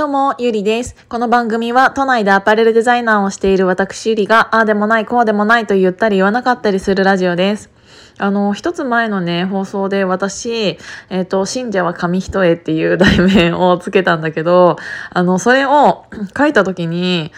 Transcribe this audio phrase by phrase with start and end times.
[0.00, 0.96] どうも、ゆりです。
[1.08, 7.70] この番組は都内でアパレルデザイナーをしている私ゆりが、ああでもない、こうでもないと言ったり言わなかったりするラジオです。
[8.16, 10.78] あの、一つ前のね、放送で私、
[11.10, 14.76] えっ、ー、と、信者は紙一重っていう題名をつけたんだけど、
[15.10, 17.30] あの、それを書いた時に、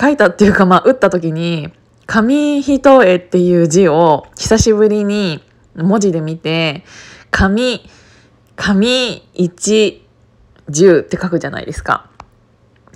[0.00, 1.72] 書いたっていうか、まあ、打った時に、
[2.06, 5.44] 紙一重っていう字を久しぶりに
[5.76, 6.84] 文字で見て、
[7.30, 7.88] 紙、
[8.56, 10.07] 紙一、
[10.68, 12.10] 十って書くじゃないですか。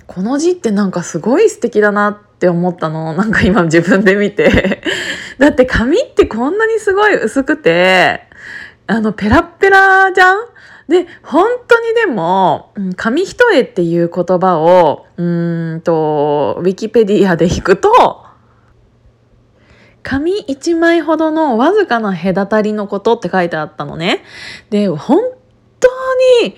[0.07, 3.13] この字ってなんかすごい素敵だなって思ったの。
[3.13, 4.81] なんか今自分で見て。
[5.39, 8.21] だって紙ってこんなにすごい薄くて、
[8.85, 10.37] あの、ペラッペラじゃん？
[10.87, 18.25] で、本当にでも、紙一重っていう言葉を、うんと、ウィキペディアで引くと、
[20.03, 24.23] 紙一枚ほどのわずかな隔たりのことって書いてあったのね。
[24.69, 25.19] で、本
[25.79, 25.87] 当
[26.43, 26.57] に、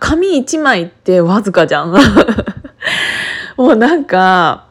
[0.00, 1.94] 紙一枚ってわずかじゃん。
[3.56, 4.66] もうなんか、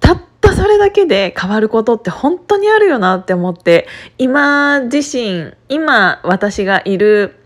[0.00, 3.86] たったそれだけで変わることって本当にあるよなって思って、
[4.18, 7.36] 今自身、今私がいる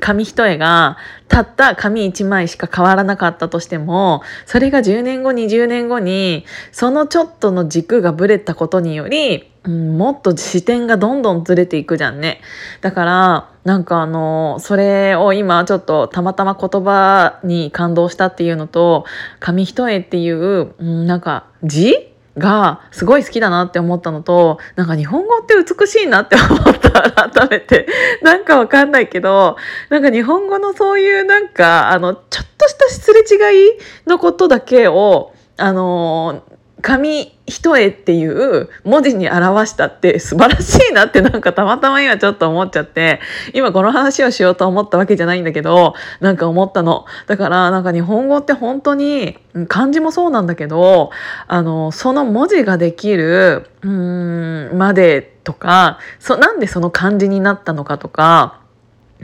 [0.00, 0.96] 紙一重が
[1.28, 12.40] たった紙一枚しか変わらなかったとしてもそれが10年後20年後にそのちょっとの軸がぶれたことにより、うん、もっと視点がどんどんずれていくじゃんね。
[12.80, 19.04] だからなんかあのそれを今ちょっとたまたま言葉に感動したっていうのと
[19.40, 27.86] 紙一重っていう、うん、なんか字がすごい好きだなって思ったのとなんか日本語って美しいなって思った改めて
[28.22, 29.56] なんかわかんないけど
[29.88, 36.42] なんか日本語のそういうなんかあのちょっとしたすれ違いのことだけをあの
[36.82, 43.20] 紙一重っていう文字に表したって素晴らしいなってなんかたまたま今ちょっと思っちゃって
[43.54, 47.06] 今この話をしようと思ったわけじゃないんだけどなんか思ったの。
[47.26, 49.38] だからなんか日本語って本当に
[49.68, 51.10] 漢字もそうなんだけど
[51.46, 58.60] あのその文字ができるうーんまでとかそなんでその漢字になったのかとか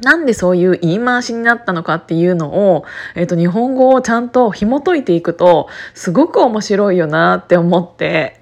[0.00, 8.36] なんでそういう言い回しになったのかっていうのを、えっ、ー、と、日本語をちゃんと紐解いていくと、すごく面白いよなって思って、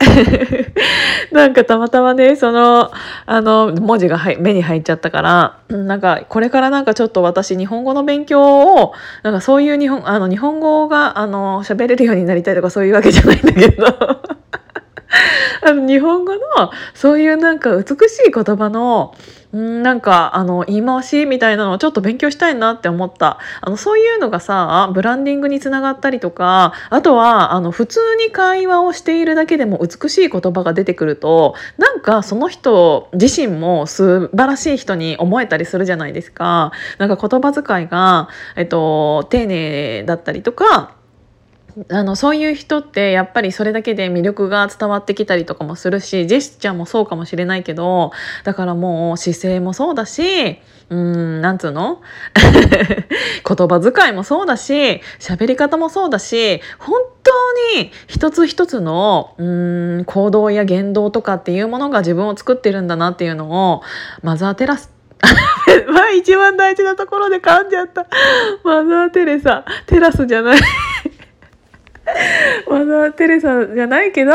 [1.32, 2.92] なんかたまたまね、その、
[3.26, 8.92] あの、文字が目に入っちゃったから、なんか、これからなんかちょっと私、日本語の勉強を、
[9.24, 13.86] なんかそういう日本、あの、日本語が、あの、喋れるようになりたいとかそういうわけじゃないんだけど、
[15.62, 16.40] あの、日本語の、
[16.94, 19.14] そういうなんか美しい言葉の、
[19.56, 36.72] んなんかあの言い回しみたいなのをちょっと勉強したいなって思ったあのそういうのがさブランディングにつながったりとかあとはあの普通に会話をしているだけでも美しい言葉が出てくるとなんかその人自身も素晴らしい人に思えたりするじゃないですか。
[36.98, 40.94] なんか言葉遣いが、えっと、丁寧だったりとか
[41.88, 48.10] あのそういう人ってやっぱりそれだけで魅力が伝わってきたりとかもするしジェスチャーもそうかもしれないけど
[48.44, 50.58] だからもう姿勢もそうだし
[50.90, 52.02] うんなんつうの？
[52.34, 59.44] 言葉遣いもそうだし喋り方もそうだし本当に一つ一つのう
[60.00, 63.82] ん行動や言動とかっていうものが自分を作ってるんだなっていうのを
[64.22, 64.90] マザーテラス
[65.92, 68.06] まあ一番大事なところで噛んじゃった。
[68.64, 70.58] マザーテレサテラスじゃない。
[72.68, 74.32] マザー・テレサじゃないけど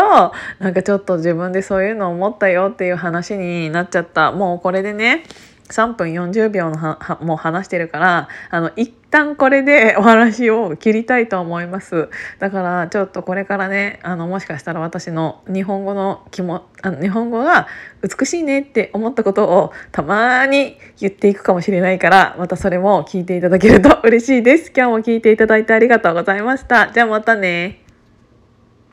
[0.59, 4.31] なんかちょっと自分でそういうのを思ったよっていう話になっちゃった。
[4.31, 5.24] もうこれでね
[5.70, 12.09] 3分40秒のはもう話してるからあの一旦これでお話を切りたいと思います。
[12.40, 17.68] だからちょっとこれからねあのもしかしたら私の日本語の気もあの日本語が
[18.02, 24.72] 美しいねって思ったことをたまに言っていくかもしれないからまたそれも聞いていただけると嬉しいです。
[24.76, 26.92] 今日も聞いていただいてありがとうございました。
[26.94, 27.84] じゃあまたね。